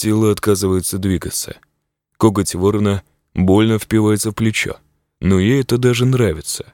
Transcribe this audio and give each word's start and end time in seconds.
Тело 0.00 0.30
отказывается 0.30 0.96
двигаться. 0.98 1.56
Коготь 2.18 2.54
ворона 2.54 3.02
больно 3.34 3.80
впивается 3.80 4.30
в 4.30 4.34
плечо. 4.36 4.76
Но 5.20 5.40
ей 5.40 5.60
это 5.60 5.76
даже 5.76 6.06
нравится. 6.06 6.72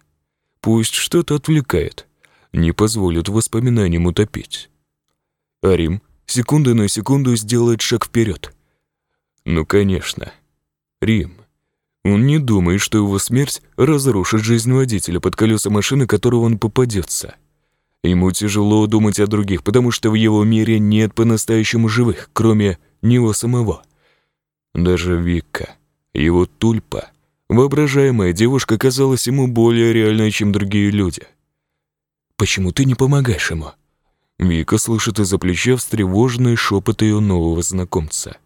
Пусть 0.61 0.93
что-то 0.93 1.37
отвлекает. 1.37 2.07
Не 2.53 2.73
позволит 2.73 3.31
воспоминаниям 3.31 4.05
утопить. 4.05 4.69
Арим 5.63 6.03
секунду 6.27 6.75
на 6.75 6.87
секунду 6.87 7.35
сделает 7.37 7.81
шаг 7.81 8.05
вперед. 8.05 8.55
Ну, 9.47 9.65
конечно. 9.65 10.31
Рим. 11.01 11.33
Он 12.05 12.27
не 12.27 12.39
думает, 12.39 12.83
что 12.83 12.99
его 12.99 13.19
смерть 13.19 13.63
разрушит 13.79 14.45
жизнь 14.45 14.71
водителя, 14.71 15.19
под 15.19 15.35
колеса 15.35 15.71
машины 15.71 16.07
которого 16.07 16.43
он 16.43 16.59
попадется. 16.59 17.37
Ему 18.03 18.31
тяжело 18.33 18.87
думать 18.87 19.19
о 19.19 19.27
других, 19.27 19.63
потому 19.63 19.93
что 19.93 20.11
в 20.11 20.15
его 20.15 20.45
мире 20.45 20.79
нет 20.79 21.15
по-настоящему 21.15 21.89
живых, 21.89 22.29
кроме 22.35 22.79
него 23.05 23.33
самого. 23.33 23.83
Даже 24.75 25.17
Вика, 25.17 25.77
его 26.13 26.47
тульпа, 26.47 27.11
воображаемая 27.49 28.33
девушка 28.33 28.77
казалась 28.79 29.27
ему 29.27 29.47
более 29.47 29.93
реальной, 29.93 30.31
чем 30.31 30.51
другие 30.53 30.91
люди. 30.91 31.23
«Почему 32.37 32.73
ты 32.73 32.85
не 32.85 32.95
помогаешь 32.95 33.51
ему?» 33.51 33.73
Вика 34.39 34.79
слышит 34.79 35.21
из-за 35.21 35.39
плеча 35.39 35.77
встревоженный 35.77 36.57
шепот 36.57 37.03
ее 37.03 37.21
нового 37.21 37.63
знакомца. 37.63 38.37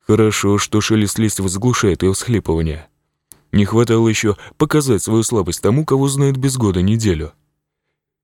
Хорошо, 0.00 0.58
что 0.58 0.80
шелест 0.80 1.18
листьев 1.18 1.48
заглушает 1.48 2.02
ее 2.02 2.12
всхлипывание. 2.12 2.88
Не 3.52 3.64
хватало 3.64 4.08
еще 4.08 4.36
показать 4.58 5.02
свою 5.02 5.22
слабость 5.22 5.62
тому, 5.62 5.84
кого 5.84 6.08
знает 6.08 6.36
без 6.36 6.56
года 6.56 6.82
неделю. 6.82 7.32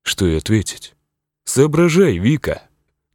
Что 0.03 0.27
и 0.27 0.35
ответить? 0.35 0.95
Соображай, 1.43 2.17
Вика. 2.17 2.66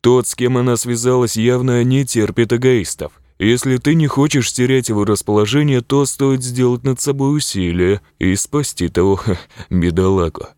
Тот, 0.03 0.27
с 0.27 0.35
кем 0.35 0.59
она 0.59 0.77
связалась, 0.77 1.37
явно 1.37 1.83
не 1.85 2.05
терпит 2.05 2.53
эгоистов. 2.53 3.13
Если 3.39 3.77
ты 3.77 3.95
не 3.95 4.09
хочешь 4.09 4.53
терять 4.53 4.89
его 4.89 5.05
расположение, 5.05 5.81
то 5.81 6.05
стоит 6.07 6.43
сделать 6.43 6.83
над 6.83 7.01
собой 7.01 7.37
усилие 7.37 8.03
и 8.19 8.35
спасти 8.35 8.89
того 8.89 9.17
ха, 9.17 9.39
бедолагу. 9.71 10.49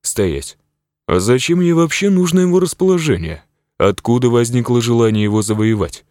Стоять. 0.00 0.58
А 1.06 1.20
зачем 1.20 1.60
ей 1.60 1.74
вообще 1.74 2.08
нужно 2.08 2.40
его 2.40 2.60
расположение? 2.60 3.44
Откуда 3.78 4.30
возникло 4.30 4.80
желание 4.80 5.24
его 5.24 5.42
завоевать? 5.42 6.04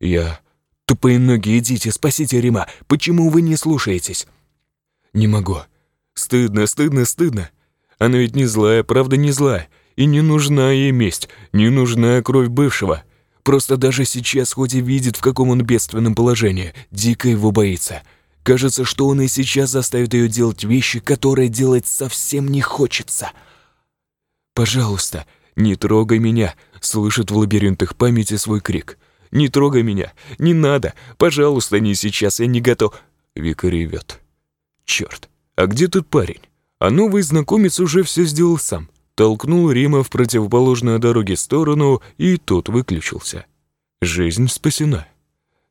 Я... 0.00 0.40
Тупые 0.86 1.20
ноги, 1.20 1.58
идите, 1.58 1.92
спасите 1.92 2.40
Рима. 2.40 2.66
Почему 2.88 3.30
вы 3.30 3.42
не 3.42 3.56
слушаетесь? 3.56 4.26
Не 5.12 5.28
могу. 5.28 5.58
Стыдно, 6.14 6.66
стыдно, 6.66 7.04
стыдно. 7.04 7.50
Она 7.98 8.18
ведь 8.18 8.34
не 8.34 8.44
злая, 8.44 8.82
правда 8.82 9.16
не 9.16 9.30
злая. 9.30 9.68
И 10.00 10.06
не 10.06 10.22
нужна 10.22 10.72
ей 10.72 10.92
месть, 10.92 11.28
не 11.52 11.68
нужна 11.68 12.22
кровь 12.22 12.48
бывшего. 12.48 13.04
Просто 13.42 13.76
даже 13.76 14.06
сейчас, 14.06 14.54
хоть 14.54 14.72
и 14.72 14.80
видит, 14.80 15.18
в 15.18 15.20
каком 15.20 15.50
он 15.50 15.60
бедственном 15.60 16.14
положении, 16.14 16.72
дико 16.90 17.28
его 17.28 17.50
боится. 17.50 18.00
Кажется, 18.42 18.86
что 18.86 19.08
он 19.08 19.20
и 19.20 19.28
сейчас 19.28 19.68
заставит 19.68 20.14
ее 20.14 20.26
делать 20.30 20.64
вещи, 20.64 21.00
которые 21.00 21.50
делать 21.50 21.86
совсем 21.86 22.48
не 22.48 22.62
хочется. 22.62 23.32
«Пожалуйста, 24.54 25.26
не 25.54 25.76
трогай 25.76 26.18
меня»,— 26.18 26.54
слышит 26.80 27.30
в 27.30 27.36
лабиринтах 27.36 27.94
памяти 27.94 28.36
свой 28.36 28.62
крик. 28.62 28.96
«Не 29.30 29.50
трогай 29.50 29.82
меня! 29.82 30.14
Не 30.38 30.54
надо! 30.54 30.94
Пожалуйста, 31.18 31.78
не 31.78 31.94
сейчас, 31.94 32.40
я 32.40 32.46
не 32.46 32.62
готов!» 32.62 32.94
Вика 33.34 33.68
ревет. 33.68 34.18
«Черт, 34.86 35.28
а 35.56 35.66
где 35.66 35.88
тут 35.88 36.08
парень?» 36.08 36.40
А 36.78 36.88
новый 36.88 37.20
знакомец 37.20 37.78
уже 37.80 38.02
все 38.02 38.24
сделал 38.24 38.56
сам. 38.56 38.88
Толкнул 39.14 39.70
Рима 39.70 40.02
в 40.02 40.10
противоположную 40.10 40.98
дороге 40.98 41.36
сторону, 41.36 42.00
и 42.16 42.36
тот 42.36 42.68
выключился. 42.68 43.46
Жизнь 44.00 44.48
спасена. 44.48 45.06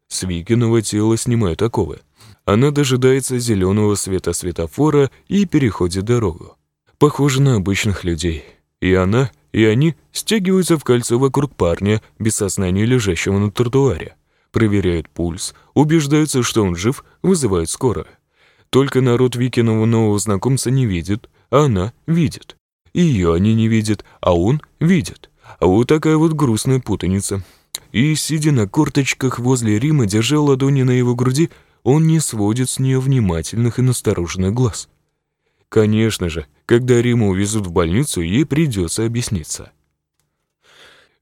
С 0.08 0.24
Викиного 0.24 0.82
тела 0.82 1.18
снимают 1.18 1.62
оковы. 1.62 2.00
Она 2.46 2.72
дожидается 2.72 3.40
зеленого 3.40 3.96
света 3.96 4.34
светофора 4.34 5.12
и 5.28 5.46
переходит 5.46 6.06
дорогу. 6.06 6.58
Похоже 6.98 7.42
на 7.42 7.56
обычных 7.56 8.04
людей. 8.04 8.44
И 8.82 8.94
она, 8.94 9.32
и 9.52 9.64
они 9.66 9.96
стягиваются 10.12 10.78
в 10.78 10.84
кольцо 10.84 11.18
вокруг 11.18 11.56
парня, 11.56 12.02
без 12.18 12.36
сознания 12.36 12.86
лежащего 12.86 13.38
на 13.38 13.52
тротуаре. 13.52 14.16
Проверяют 14.52 15.10
пульс, 15.10 15.54
убеждаются, 15.74 16.44
что 16.44 16.64
он 16.64 16.76
жив, 16.76 17.04
вызывают 17.22 17.70
скорую. 17.70 18.08
Только 18.70 19.02
народ 19.02 19.36
Викиного 19.36 19.86
нового 19.86 20.20
знакомца 20.20 20.72
не 20.72 20.86
видит, 20.86 21.30
а 21.50 21.66
она 21.66 21.94
видит. 22.06 22.58
Ее 22.94 23.34
они 23.34 23.54
не 23.54 23.68
видят, 23.68 24.06
а 24.22 24.36
он 24.36 24.62
видит. 24.80 25.30
А 25.60 25.66
вот 25.66 25.88
такая 25.88 26.18
вот 26.18 26.34
грустная 26.34 26.80
путаница. 26.80 27.44
И, 27.92 28.14
сидя 28.16 28.52
на 28.52 28.68
корточках 28.68 29.40
возле 29.40 29.80
Рима, 29.80 30.06
держа 30.06 30.40
ладони 30.40 30.84
на 30.84 30.92
его 30.92 31.16
груди, 31.16 31.50
он 31.84 32.08
не 32.08 32.20
сводит 32.20 32.70
с 32.70 32.80
нее 32.80 33.00
внимательных 33.00 33.80
и 33.80 33.82
настороженных 33.82 34.54
глаз. 34.54 34.90
Конечно 35.70 36.30
же, 36.30 36.46
когда 36.66 37.02
Рима 37.02 37.28
увезут 37.28 37.68
в 37.68 37.72
больницу, 37.72 38.22
ей 38.22 38.46
придется 38.46 39.06
объясниться. 39.06 39.72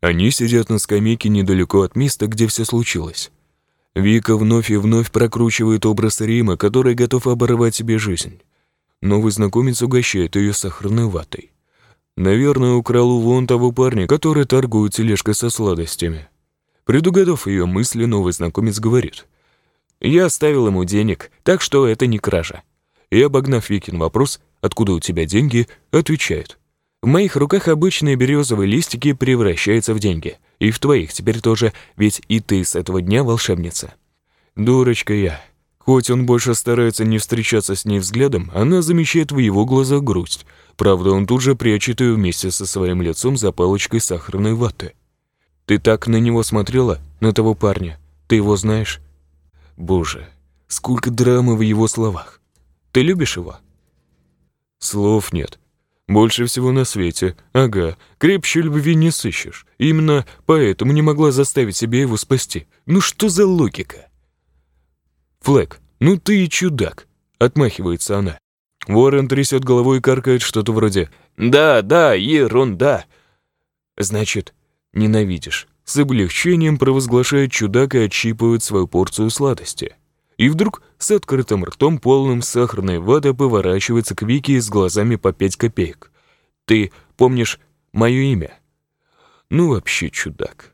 Они 0.02 0.32
сидят 0.32 0.70
на 0.70 0.80
скамейке 0.80 1.30
недалеко 1.30 1.82
от 1.82 1.96
места, 1.96 2.28
где 2.28 2.48
все 2.48 2.66
случилось. 2.66 3.32
Вика 3.96 4.38
вновь 4.38 4.70
и 4.70 4.76
вновь 4.76 5.12
прокручивает 5.12 5.86
образ 5.86 6.22
Рима, 6.22 6.56
который 6.56 6.94
готов 6.94 7.28
оборвать 7.28 7.76
себе 7.76 7.98
жизнь. 7.98 8.42
Новый 9.02 9.32
знакомец 9.32 9.82
угощает 9.82 10.36
ее 10.36 10.54
сахарной 10.54 11.06
ватой. 11.06 11.52
Наверное, 12.18 12.74
украл 12.74 13.10
у 13.12 13.20
вон 13.22 13.48
того 13.48 13.72
парня, 13.72 14.08
который 14.08 14.44
торгует 14.44 14.94
тележкой 14.94 15.36
со 15.36 15.50
сладостями. 15.50 16.28
Предугадав 16.84 17.48
ее 17.48 17.66
мысли, 17.66 18.04
новый 18.04 18.34
знакомец 18.34 18.80
говорит. 18.80 19.26
«Я 20.02 20.26
оставил 20.26 20.68
ему 20.68 20.84
денег, 20.84 21.32
так 21.44 21.62
что 21.62 21.88
это 21.88 22.08
не 22.08 22.20
кража». 22.20 22.64
И, 23.10 23.22
обогнав 23.22 23.70
Викин 23.70 23.98
вопрос 23.98 24.42
«Откуда 24.60 24.92
у 24.94 25.00
тебя 25.00 25.26
деньги?», 25.26 25.68
отвечает. 25.92 26.58
«В 27.02 27.08
моих 27.08 27.38
руках 27.38 27.70
обычные 27.70 28.16
березовые 28.16 28.70
листики 28.70 29.14
превращаются 29.14 29.94
в 29.94 30.00
деньги». 30.00 30.38
И 30.60 30.72
в 30.72 30.80
твоих 30.80 31.14
теперь 31.14 31.40
тоже, 31.40 31.74
ведь 31.96 32.22
и 32.28 32.40
ты 32.40 32.64
с 32.64 32.76
этого 32.76 33.02
дня 33.02 33.24
волшебница. 33.24 33.94
Дурочка 34.56 35.14
я. 35.14 35.42
Хоть 35.88 36.10
он 36.10 36.26
больше 36.26 36.54
старается 36.54 37.06
не 37.06 37.18
встречаться 37.18 37.74
с 37.74 37.86
ней 37.86 38.00
взглядом, 38.00 38.52
она 38.54 38.82
замечает 38.82 39.32
в 39.32 39.38
его 39.38 39.66
глазах 39.66 40.04
грусть. 40.04 40.46
Правда, 40.76 41.12
он 41.12 41.26
тут 41.26 41.42
же 41.42 41.56
прячет 41.56 42.02
ее 42.02 42.14
вместе 42.14 42.52
со 42.52 42.66
своим 42.66 43.02
лицом 43.02 43.38
за 43.38 43.54
палочкой 43.54 44.02
сахарной 44.02 44.54
ваты. 44.54 44.96
Ты 45.66 45.80
так 45.80 46.08
на 46.08 46.18
него 46.18 46.44
смотрела, 46.44 47.00
на 47.22 47.32
того 47.32 47.56
парня? 47.56 47.98
Ты 48.28 48.36
его 48.36 48.58
знаешь? 48.58 49.00
Боже, 49.78 50.28
сколько 50.68 51.10
драмы 51.10 51.56
в 51.56 51.62
его 51.62 51.88
словах. 51.88 52.42
Ты 52.92 53.02
любишь 53.02 53.38
его? 53.38 53.56
Слов 54.80 55.32
нет. 55.32 55.58
Больше 56.10 56.48
всего 56.48 56.74
на 56.74 56.84
свете. 56.84 57.38
Ага, 57.54 57.96
крепче 58.18 58.60
любви 58.60 58.94
не 58.94 59.10
сыщешь. 59.10 59.66
Именно 59.78 60.26
поэтому 60.46 60.92
не 60.92 61.02
могла 61.02 61.32
заставить 61.32 61.78
себя 61.78 62.02
его 62.02 62.18
спасти. 62.18 62.68
Ну 62.86 63.00
что 63.00 63.30
за 63.30 63.48
логика? 63.48 64.07
Флэк, 65.48 65.80
ну 66.02 66.18
ты 66.18 66.44
и 66.44 66.50
чудак. 66.50 67.08
Отмахивается 67.40 68.18
она. 68.18 68.38
Уоррен 68.86 69.30
трясет 69.30 69.64
головой 69.64 70.00
и 70.00 70.02
каркает 70.02 70.42
что-то 70.42 70.74
вроде 70.74 71.10
«Да, 71.38 71.82
да, 71.82 72.16
ерунда». 72.16 73.06
Значит, 73.96 74.54
ненавидишь. 74.92 75.70
С 75.86 75.96
облегчением 75.96 76.78
провозглашает 76.78 77.54
чудак 77.54 77.96
и 77.96 78.00
отщипывает 78.00 78.62
свою 78.62 78.90
порцию 78.90 79.30
сладости. 79.30 79.96
И 80.36 80.50
вдруг 80.50 80.82
с 80.98 81.12
открытым 81.12 81.64
ртом, 81.64 81.98
полным 82.00 82.42
сахарной 82.42 83.00
ваты, 83.00 83.34
поворачивается 83.34 84.16
к 84.16 84.24
Вике 84.24 84.60
с 84.60 84.68
глазами 84.68 85.16
по 85.16 85.32
пять 85.32 85.56
копеек. 85.56 86.12
«Ты 86.66 86.92
помнишь 87.16 87.62
мое 87.94 88.34
имя?» 88.34 88.60
«Ну 89.50 89.70
вообще 89.70 90.10
чудак». 90.10 90.74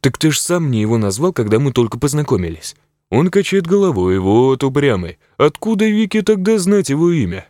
«Так 0.00 0.18
ты 0.18 0.32
ж 0.32 0.38
сам 0.40 0.64
мне 0.64 0.80
его 0.80 0.98
назвал, 0.98 1.32
когда 1.32 1.60
мы 1.60 1.70
только 1.70 1.96
познакомились». 1.96 2.74
Он 3.10 3.30
качает 3.30 3.66
головой, 3.66 4.18
вот 4.18 4.62
упрямый. 4.62 5.18
Откуда 5.36 5.86
Вике 5.88 6.22
тогда 6.22 6.58
знать 6.58 6.90
его 6.90 7.10
имя? 7.10 7.46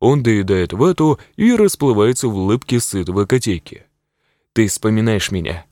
Он 0.00 0.22
доедает 0.22 0.72
вату 0.72 1.18
и 1.36 1.52
расплывается 1.54 2.28
в 2.28 2.36
улыбке 2.36 2.78
сытого 2.80 3.24
котейки. 3.24 3.84
«Ты 4.52 4.68
вспоминаешь 4.68 5.30
меня. 5.30 5.66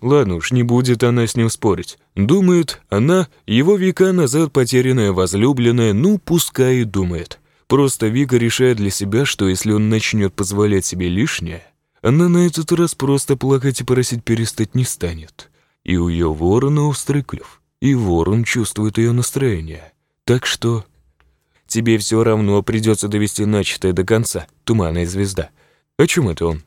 Ладно 0.00 0.36
уж, 0.36 0.52
не 0.52 0.62
будет 0.62 1.02
она 1.02 1.26
с 1.26 1.36
ним 1.36 1.50
спорить. 1.50 1.98
Думает, 2.14 2.80
она, 2.88 3.28
его 3.46 3.76
века 3.76 4.12
назад 4.12 4.52
потерянная 4.52 5.12
возлюбленная, 5.12 5.92
ну, 5.92 6.18
пускай 6.18 6.78
и 6.78 6.84
думает. 6.84 7.40
Просто 7.66 8.06
Вика 8.08 8.36
решает 8.36 8.76
для 8.76 8.90
себя, 8.90 9.24
что 9.24 9.48
если 9.48 9.72
он 9.72 9.88
начнет 9.88 10.34
позволять 10.34 10.84
себе 10.84 11.08
лишнее, 11.08 11.62
она 12.02 12.28
на 12.28 12.46
этот 12.46 12.70
раз 12.72 12.94
просто 12.94 13.36
плакать 13.36 13.80
и 13.80 13.84
просить 13.84 14.22
перестать 14.22 14.74
не 14.74 14.84
станет. 14.84 15.50
И 15.82 15.96
у 15.96 16.08
ее 16.08 16.32
ворона 16.32 16.86
острый 16.88 17.22
клюв, 17.22 17.60
и 17.80 17.94
ворон 17.94 18.44
чувствует 18.44 18.98
ее 18.98 19.12
настроение. 19.12 19.92
Так 20.24 20.46
что... 20.46 20.84
Тебе 21.66 21.98
все 21.98 22.22
равно 22.22 22.62
придется 22.62 23.08
довести 23.08 23.44
начатое 23.44 23.92
до 23.92 24.04
конца, 24.04 24.46
туманная 24.62 25.04
звезда. 25.04 25.50
О 25.98 26.06
чем 26.06 26.28
это 26.28 26.46
он? 26.46 26.62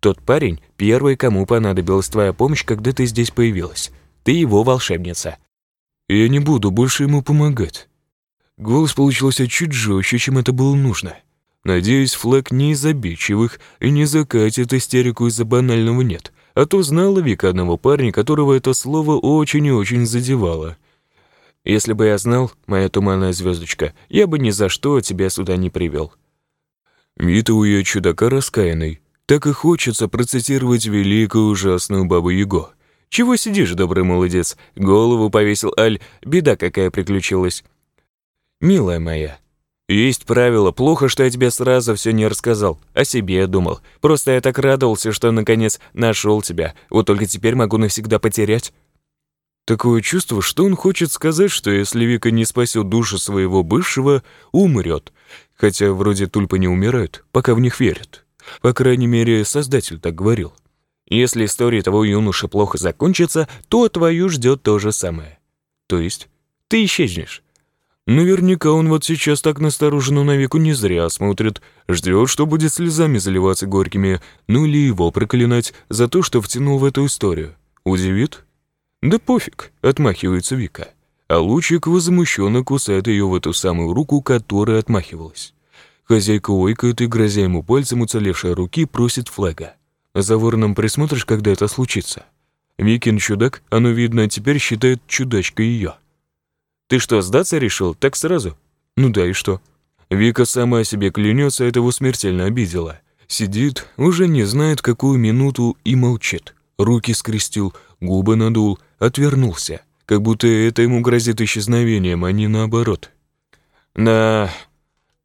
Тот 0.00 0.22
парень— 0.22 0.60
первый, 0.76 1.16
кому 1.16 1.46
понадобилась 1.46 2.08
твоя 2.08 2.32
помощь, 2.32 2.64
когда 2.64 2.92
ты 2.92 3.06
здесь 3.06 3.32
появилась. 3.32 3.90
Ты 4.22 4.32
его 4.32 4.62
волшебница». 4.62 5.38
«Я 6.08 6.28
не 6.28 6.38
буду 6.38 6.70
больше 6.70 7.02
ему 7.02 7.22
помогать». 7.22 7.88
Голос 8.56 8.92
получился 8.94 9.48
чуть 9.48 9.72
жестче, 9.72 10.18
чем 10.18 10.38
это 10.38 10.52
было 10.52 10.76
нужно. 10.76 11.16
Надеюсь, 11.64 12.14
Флэк 12.14 12.52
не 12.52 12.70
из 12.70 12.84
обидчивых 12.84 13.58
и 13.80 13.90
не 13.90 14.04
закатит 14.04 14.72
истерику 14.72 15.26
из-за 15.26 15.44
банального 15.44 16.02
«нет», 16.02 16.32
а 16.56 16.64
то 16.64 16.82
знала 16.82 17.18
Вика 17.18 17.50
одного 17.50 17.76
парня, 17.76 18.10
которого 18.10 18.54
это 18.54 18.72
слово 18.72 19.18
очень 19.18 19.66
и 19.66 19.70
очень 19.70 20.06
задевало. 20.06 20.78
«Если 21.64 21.92
бы 21.92 22.06
я 22.06 22.16
знал, 22.16 22.50
моя 22.66 22.88
туманная 22.88 23.34
звездочка, 23.34 23.92
я 24.08 24.26
бы 24.26 24.38
ни 24.38 24.48
за 24.48 24.70
что 24.70 25.00
тебя 25.02 25.28
сюда 25.28 25.56
не 25.56 25.68
привел». 25.68 26.14
Вид 27.18 27.50
у 27.50 27.62
ее 27.62 27.84
чудака 27.84 28.30
раскаянный. 28.30 29.00
Так 29.26 29.46
и 29.46 29.52
хочется 29.52 30.08
процитировать 30.08 30.86
великую 30.86 31.48
ужасную 31.48 32.06
бабу 32.06 32.30
Яго. 32.30 32.70
«Чего 33.10 33.36
сидишь, 33.36 33.72
добрый 33.72 34.04
молодец? 34.04 34.56
Голову 34.76 35.28
повесил 35.28 35.74
Аль, 35.78 36.00
беда 36.24 36.56
какая 36.56 36.90
приключилась». 36.90 37.64
«Милая 38.62 38.98
моя, 38.98 39.38
есть 39.88 40.24
правило, 40.26 40.72
плохо, 40.72 41.08
что 41.08 41.22
я 41.22 41.30
тебе 41.30 41.50
сразу 41.50 41.94
все 41.94 42.12
не 42.12 42.26
рассказал. 42.26 42.80
О 42.92 43.04
себе 43.04 43.46
думал. 43.46 43.80
Просто 44.00 44.32
я 44.32 44.40
так 44.40 44.58
радовался, 44.58 45.12
что 45.12 45.30
наконец 45.30 45.78
нашел 45.92 46.42
тебя. 46.42 46.74
Вот 46.90 47.06
только 47.06 47.26
теперь 47.26 47.54
могу 47.54 47.78
навсегда 47.78 48.18
потерять. 48.18 48.72
Такое 49.64 50.00
чувство, 50.00 50.42
что 50.42 50.64
он 50.64 50.74
хочет 50.76 51.12
сказать, 51.12 51.50
что 51.50 51.70
если 51.70 52.04
Вика 52.04 52.30
не 52.30 52.44
спасет 52.44 52.88
душу 52.88 53.18
своего 53.18 53.62
бывшего, 53.62 54.22
умрет. 54.52 55.12
Хотя 55.54 55.92
вроде 55.92 56.26
тульпы 56.26 56.58
не 56.58 56.68
умирают, 56.68 57.24
пока 57.32 57.54
в 57.54 57.60
них 57.60 57.80
верят. 57.80 58.24
По 58.62 58.72
крайней 58.72 59.06
мере, 59.06 59.44
создатель 59.44 59.98
так 59.98 60.14
говорил. 60.14 60.52
Если 61.08 61.44
история 61.44 61.82
того 61.82 62.04
юноши 62.04 62.48
плохо 62.48 62.78
закончится, 62.78 63.48
то 63.68 63.88
твою 63.88 64.28
ждет 64.28 64.62
то 64.62 64.78
же 64.78 64.90
самое. 64.90 65.38
То 65.86 66.00
есть 66.00 66.28
ты 66.68 66.84
исчезнешь. 66.84 67.42
Наверняка 68.06 68.70
он 68.70 68.88
вот 68.88 69.04
сейчас 69.04 69.42
так 69.42 69.58
настороженно 69.58 70.22
на 70.22 70.36
Вику 70.36 70.58
не 70.58 70.72
зря 70.72 71.08
смотрит, 71.08 71.60
ждет, 71.88 72.28
что 72.28 72.46
будет 72.46 72.72
слезами 72.72 73.18
заливаться 73.18 73.66
горькими, 73.66 74.20
ну 74.46 74.64
или 74.64 74.78
его 74.78 75.10
проклинать 75.10 75.74
за 75.88 76.06
то, 76.06 76.22
что 76.22 76.40
втянул 76.40 76.78
в 76.78 76.84
эту 76.84 77.06
историю. 77.06 77.56
Удивит? 77.84 78.44
Да 79.02 79.18
пофиг, 79.18 79.72
отмахивается 79.82 80.54
Вика. 80.54 80.90
А 81.28 81.40
Лучик 81.40 81.88
возмущенно 81.88 82.62
кусает 82.62 83.08
ее 83.08 83.26
в 83.26 83.34
эту 83.34 83.52
самую 83.52 83.92
руку, 83.92 84.22
которая 84.22 84.78
отмахивалась. 84.78 85.52
Хозяйка 86.04 86.52
ойкает 86.52 87.00
и, 87.00 87.06
грозя 87.06 87.42
ему 87.42 87.64
пальцем 87.64 88.02
уцелевшей 88.02 88.52
руки, 88.52 88.84
просит 88.84 89.26
флага. 89.26 89.74
За 90.14 90.38
вороном 90.38 90.76
присмотришь, 90.76 91.24
когда 91.24 91.50
это 91.50 91.66
случится. 91.66 92.24
Викин 92.78 93.18
чудак, 93.18 93.62
оно 93.70 93.88
видно, 93.88 94.28
теперь 94.28 94.58
считает 94.58 95.00
чудачкой 95.08 95.66
ее. 95.66 95.94
Ты 96.88 96.98
что, 96.98 97.20
сдаться 97.22 97.58
решил? 97.58 97.94
Так 97.94 98.16
сразу? 98.16 98.56
Ну 98.96 99.10
да, 99.10 99.26
и 99.26 99.32
что? 99.32 99.60
Вика 100.08 100.44
сама 100.44 100.84
себе 100.84 101.10
клянется, 101.10 101.64
это 101.64 101.80
его 101.80 101.90
смертельно 101.90 102.44
обидела. 102.44 103.00
Сидит, 103.26 103.86
уже 103.96 104.28
не 104.28 104.44
знает, 104.44 104.82
какую 104.82 105.18
минуту, 105.18 105.76
и 105.84 105.96
молчит. 105.96 106.54
Руки 106.78 107.12
скрестил, 107.12 107.74
губы 108.00 108.36
надул, 108.36 108.78
отвернулся. 108.98 109.82
Как 110.04 110.22
будто 110.22 110.46
это 110.46 110.82
ему 110.82 111.00
грозит 111.00 111.40
исчезновением, 111.40 112.24
а 112.24 112.30
не 112.30 112.46
наоборот. 112.46 113.10
«Да, 113.96 114.52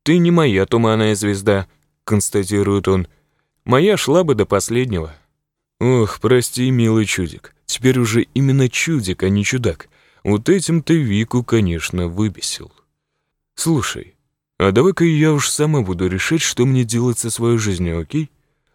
ты 0.04 0.18
не 0.18 0.32
моя 0.32 0.66
туманная 0.66 1.14
звезда»,— 1.14 1.68
констатирует 2.04 2.88
он. 2.88 3.08
«Моя 3.66 3.98
шла 3.98 4.24
бы 4.24 4.34
до 4.34 4.46
последнего». 4.46 5.14
«Ох, 5.80 6.20
прости, 6.20 6.72
милый 6.72 7.06
чудик. 7.06 7.54
Теперь 7.66 8.00
уже 8.00 8.24
именно 8.34 8.70
чудик, 8.70 9.24
а 9.24 9.30
не 9.30 9.44
чудак. 9.44 9.90
Вот 10.24 10.50
этим 10.50 10.84
ты 10.84 10.98
Вику, 10.98 11.44
конечно, 11.44 12.08
выбесил. 12.08 12.72
Слушай, 13.56 14.16
а 14.60 14.72
давай-ка 14.72 15.04
я 15.04 15.34
уж 15.34 15.50
сама 15.50 15.82
буду 15.82 16.08
решать, 16.08 16.42
что 16.42 16.66
мне 16.66 16.84
делать 16.84 17.18
со 17.18 17.30
своей 17.30 17.58
жизнью, 17.58 18.00
окей? 18.00 18.30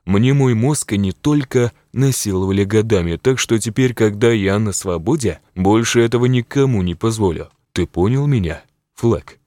Мне 0.05 0.35
мой 0.35 0.55
мозг 0.55 0.93
не 0.93 1.13
только 1.13 1.73
насиловали 1.93 2.65
годами, 2.65 3.17
так 3.17 3.39
что 3.39 3.59
теперь, 3.59 3.95
когда 3.95 4.31
я 4.31 4.59
на 4.59 4.73
свободе, 4.73 5.41
больше 5.55 6.01
этого 6.01 6.27
никому 6.27 6.83
не 6.83 6.95
позволю. 6.95 7.51
Ты 7.73 7.87
понял 7.87 8.27
меня, 8.27 8.63
Флэк? 8.95 9.39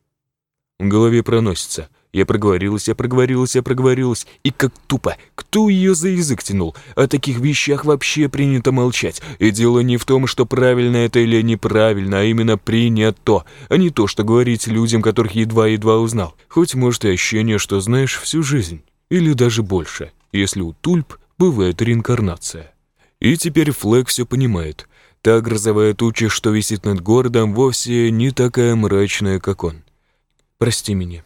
В 0.79 0.87
голове 0.87 1.23
проносится. 1.23 1.89
Я 2.11 2.25
проговорилась, 2.25 2.87
я 2.87 2.95
проговорилась, 2.95 3.55
я 3.55 3.61
проговорилась. 3.61 4.25
И 4.43 4.49
как 4.49 4.73
тупо. 4.87 5.15
Кто 5.35 5.69
ее 5.69 5.93
за 5.93 6.09
язык 6.09 6.41
тянул? 6.41 6.75
О 6.95 7.07
таких 7.07 7.37
вещах 7.39 7.85
вообще 7.85 8.29
принято 8.29 8.71
молчать. 8.71 9.21
И 9.37 9.51
дело 9.51 9.81
не 9.81 9.97
в 9.97 10.05
том, 10.05 10.25
что 10.25 10.47
правильно 10.47 10.97
это 10.97 11.19
или 11.19 11.41
неправильно, 11.41 12.21
а 12.21 12.23
именно 12.23 12.57
принято. 12.57 13.43
А 13.69 13.77
не 13.77 13.91
то, 13.91 14.07
что 14.07 14.23
говорить 14.23 14.65
людям, 14.65 15.03
которых 15.03 15.33
едва-едва 15.33 15.99
узнал. 15.99 16.35
Хоть 16.47 16.73
может 16.73 17.05
и 17.05 17.09
ощущение, 17.09 17.59
что 17.59 17.79
знаешь 17.79 18.17
всю 18.17 18.41
жизнь. 18.41 18.81
Или 19.09 19.33
даже 19.33 19.61
больше, 19.61 20.11
если 20.31 20.61
у 20.61 20.73
тульп 20.73 21.17
бывает 21.37 21.81
реинкарнация. 21.81 22.73
И 23.19 23.37
теперь 23.37 23.71
Флэг 23.71 24.07
все 24.07 24.25
понимает. 24.25 24.87
Та 25.21 25.41
грозовая 25.41 25.93
туча, 25.93 26.29
что 26.29 26.49
висит 26.49 26.85
над 26.85 27.01
городом, 27.01 27.53
вовсе 27.53 28.09
не 28.09 28.31
такая 28.31 28.75
мрачная, 28.75 29.39
как 29.39 29.63
он. 29.63 29.83
«Прости 30.57 30.93
меня», 30.93 31.23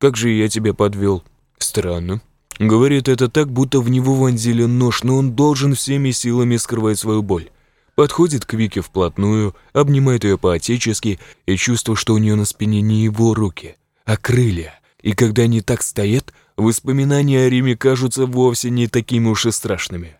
как 0.00 0.16
же 0.16 0.30
я 0.30 0.48
тебя 0.48 0.72
подвел? 0.72 1.22
Странно. 1.58 2.22
Говорит 2.58 3.06
это 3.06 3.28
так, 3.28 3.52
будто 3.52 3.80
в 3.80 3.90
него 3.90 4.14
вонзили 4.14 4.64
нож, 4.64 5.02
но 5.02 5.16
он 5.16 5.32
должен 5.32 5.74
всеми 5.74 6.10
силами 6.10 6.56
скрывать 6.56 6.98
свою 6.98 7.22
боль. 7.22 7.50
Подходит 7.96 8.46
к 8.46 8.54
Вике 8.54 8.80
вплотную, 8.80 9.54
обнимает 9.74 10.24
ее 10.24 10.38
по-отечески 10.38 11.20
и 11.44 11.56
чувство, 11.56 11.96
что 11.96 12.14
у 12.14 12.18
нее 12.18 12.34
на 12.34 12.46
спине 12.46 12.80
не 12.80 13.04
его 13.04 13.34
руки, 13.34 13.76
а 14.06 14.16
крылья. 14.16 14.80
И 15.02 15.12
когда 15.12 15.42
они 15.42 15.60
так 15.60 15.82
стоят, 15.82 16.32
воспоминания 16.56 17.44
о 17.44 17.50
Риме 17.50 17.76
кажутся 17.76 18.24
вовсе 18.24 18.70
не 18.70 18.88
такими 18.88 19.28
уж 19.28 19.44
и 19.44 19.50
страшными. 19.50 20.16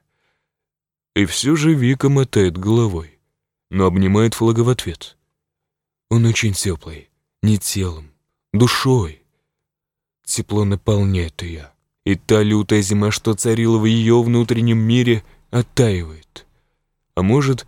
И 1.17 1.25
все 1.25 1.56
же 1.56 1.73
Вика 1.73 2.11
мотает 2.11 2.59
головой, 2.59 3.19
но 3.71 3.87
обнимает 3.87 4.35
флага 4.35 4.61
в 4.61 4.69
ответ. 4.69 5.17
Он 6.11 6.26
очень 6.26 6.53
теплый, 6.53 7.09
не 7.43 7.56
телом, 7.56 8.11
душой. 8.53 9.20
Тепло 10.31 10.65
наполняет 10.65 11.43
ее, 11.43 11.73
и 12.05 12.15
та 12.15 12.44
лютая 12.44 12.82
зима, 12.82 13.11
что 13.11 13.35
царила 13.35 13.79
в 13.79 13.85
ее 13.85 14.23
внутреннем 14.23 14.79
мире, 14.79 15.25
оттаивает. 15.50 16.47
А 17.17 17.23
может, 17.23 17.67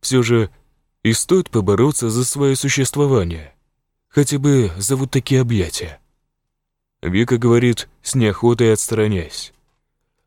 все 0.00 0.22
же 0.22 0.48
и 1.02 1.12
стоит 1.12 1.50
побороться 1.50 2.08
за 2.08 2.24
свое 2.24 2.56
существование, 2.56 3.54
хотя 4.08 4.38
бы 4.38 4.72
за 4.78 4.96
вот 4.96 5.10
такие 5.10 5.42
объятия. 5.42 6.00
Вика 7.02 7.36
говорит, 7.36 7.90
с 8.00 8.14
неохотой 8.14 8.72
отстраняясь. 8.72 9.52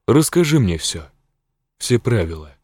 «Расскажи 0.08 0.60
мне 0.60 0.78
все, 0.78 1.10
все 1.80 1.98
правила». 1.98 2.56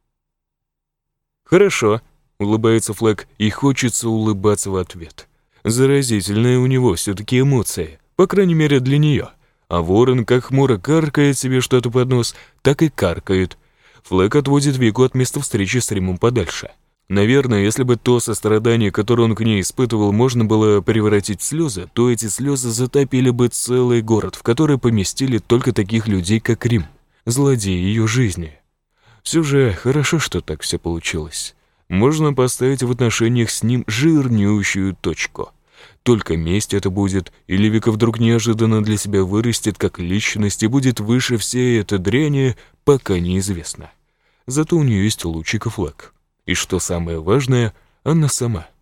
«Хорошо»,— 1.44 2.04
улыбается 2.38 2.94
Флэк, 2.94 3.28
и 3.40 3.50
хочется 3.50 4.10
улыбаться 4.10 4.70
в 4.70 4.76
ответ. 4.76 5.28
Заразительная 5.64 6.60
у 6.60 6.68
него 6.68 6.94
все-таки 6.94 7.40
эмоция— 7.40 8.00
по 8.18 8.26
крайней 8.28 8.56
мере, 8.56 8.82
для 8.82 8.98
нее. 8.98 9.30
А 9.70 9.82
ворон, 9.82 10.26
как 10.26 10.46
хмуро 10.46 10.78
каркает 10.78 11.38
себе 11.38 11.62
что-то 11.62 11.92
под 11.92 12.10
нос, 12.10 12.36
так 12.64 12.82
и 12.82 12.90
каркает. 12.90 13.58
Флэк 14.04 14.36
отводит 14.36 14.78
Вику 14.78 15.04
от 15.04 15.14
места 15.14 15.40
встречи 15.40 15.78
с 15.78 15.92
Римом 15.92 16.18
подальше. 16.18 16.72
Наверное, 17.10 17.64
если 17.64 17.84
бы 17.84 17.96
то 17.96 18.20
сострадание, 18.20 18.92
которое 18.92 19.24
он 19.24 19.36
к 19.36 19.42
ней 19.42 19.62
испытывал, 19.62 20.12
можно 20.12 20.46
было 20.46 20.82
превратить 20.82 21.42
в 21.42 21.44
слезы, 21.44 21.90
то 21.94 22.10
эти 22.10 22.28
слезы 22.28 22.72
затопили 22.72 23.30
бы 23.30 23.50
целый 23.50 24.02
город, 24.02 24.36
в 24.36 24.44
который 24.44 24.78
поместили 24.78 25.38
только 25.38 25.72
таких 25.72 26.08
людей, 26.08 26.40
как 26.40 26.66
Рим, 26.66 26.86
злодеи 27.26 27.78
ее 27.78 28.08
жизни. 28.08 28.58
Все 29.22 29.44
же 29.44 29.74
хорошо, 29.74 30.20
что 30.20 30.42
так 30.42 30.64
все 30.64 30.80
получилось. 30.80 31.56
Можно 31.88 32.34
поставить 32.34 32.84
в 32.84 32.92
отношениях 32.92 33.52
с 33.52 33.64
ним 33.64 33.84
жирнющую 33.88 34.96
точку— 34.96 35.52
только 36.04 36.38
месть 36.38 36.74
это 36.74 36.90
будет, 36.90 37.32
или 37.48 37.68
Вика 37.68 37.92
вдруг 37.92 38.20
неожиданно 38.20 38.84
для 38.84 38.98
себя 38.98 39.24
вырастет 39.24 39.78
как 39.78 40.00
личность 40.00 40.64
и 40.64 40.68
будет 40.68 41.00
выше 41.00 41.38
всей 41.38 41.82
этой 41.82 42.00
дряни, 42.00 42.56
пока 42.84 43.20
неизвестно. 43.20 43.92
Зато 44.46 44.78
у 44.78 44.84
нее 44.84 45.04
есть 45.04 45.26
лучик 45.26 45.66
и 45.66 45.70
флаг. 45.70 46.14
И 46.46 46.54
что 46.54 46.80
самое 46.80 47.22
важное, 47.22 47.74
она 48.04 48.30
сама— 48.30 48.68